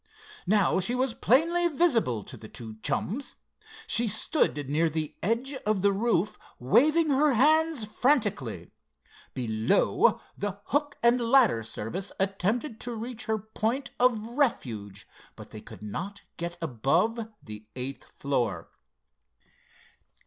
Now 0.47 0.79
she 0.79 0.95
was 0.95 1.13
plainly 1.13 1.67
visible 1.67 2.23
to 2.23 2.35
the 2.35 2.47
two 2.49 2.77
chums. 2.81 3.35
She 3.85 4.07
stood 4.07 4.67
near 4.67 4.89
the 4.89 5.15
edge 5.21 5.53
of 5.63 5.83
the 5.83 5.91
roof, 5.91 6.39
waving 6.57 7.09
her 7.09 7.33
hands 7.33 7.83
frantically. 7.83 8.71
Below, 9.35 10.19
the 10.35 10.59
hook 10.65 10.97
and 11.03 11.21
ladder 11.21 11.61
service 11.61 12.11
attempted 12.19 12.79
to 12.81 12.95
reach 12.95 13.25
her 13.25 13.37
point 13.37 13.91
of 13.99 14.17
refuge, 14.29 15.07
but 15.35 15.51
they 15.51 15.61
could 15.61 15.83
not 15.83 16.23
get 16.35 16.57
above 16.63 17.29
the 17.43 17.67
eighth 17.75 18.11
floor. 18.17 18.69